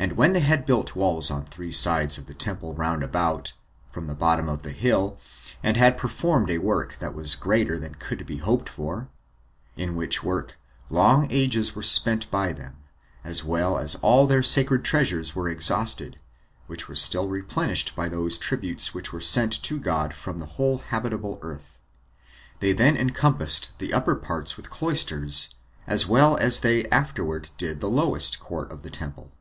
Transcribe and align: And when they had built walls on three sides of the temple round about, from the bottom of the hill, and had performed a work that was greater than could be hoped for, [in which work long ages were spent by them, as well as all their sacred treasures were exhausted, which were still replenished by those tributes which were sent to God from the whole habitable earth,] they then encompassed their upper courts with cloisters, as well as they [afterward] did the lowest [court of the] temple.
And 0.00 0.12
when 0.12 0.32
they 0.32 0.38
had 0.38 0.64
built 0.64 0.94
walls 0.94 1.28
on 1.28 1.44
three 1.44 1.72
sides 1.72 2.18
of 2.18 2.26
the 2.26 2.34
temple 2.34 2.72
round 2.72 3.02
about, 3.02 3.54
from 3.90 4.06
the 4.06 4.14
bottom 4.14 4.48
of 4.48 4.62
the 4.62 4.70
hill, 4.70 5.18
and 5.60 5.76
had 5.76 5.96
performed 5.96 6.50
a 6.50 6.58
work 6.58 6.98
that 6.98 7.14
was 7.16 7.34
greater 7.34 7.80
than 7.80 7.96
could 7.96 8.24
be 8.24 8.36
hoped 8.36 8.68
for, 8.68 9.08
[in 9.76 9.96
which 9.96 10.22
work 10.22 10.56
long 10.88 11.26
ages 11.32 11.74
were 11.74 11.82
spent 11.82 12.30
by 12.30 12.52
them, 12.52 12.76
as 13.24 13.42
well 13.42 13.76
as 13.76 13.96
all 13.96 14.28
their 14.28 14.40
sacred 14.40 14.84
treasures 14.84 15.34
were 15.34 15.48
exhausted, 15.48 16.20
which 16.68 16.88
were 16.88 16.94
still 16.94 17.26
replenished 17.28 17.96
by 17.96 18.08
those 18.08 18.38
tributes 18.38 18.94
which 18.94 19.12
were 19.12 19.20
sent 19.20 19.60
to 19.64 19.80
God 19.80 20.14
from 20.14 20.38
the 20.38 20.46
whole 20.46 20.78
habitable 20.78 21.40
earth,] 21.42 21.80
they 22.60 22.70
then 22.72 22.96
encompassed 22.96 23.76
their 23.80 23.96
upper 23.96 24.14
courts 24.14 24.56
with 24.56 24.70
cloisters, 24.70 25.56
as 25.88 26.06
well 26.06 26.36
as 26.36 26.60
they 26.60 26.84
[afterward] 26.84 27.48
did 27.58 27.80
the 27.80 27.90
lowest 27.90 28.38
[court 28.38 28.70
of 28.70 28.82
the] 28.82 28.90
temple. 28.90 29.32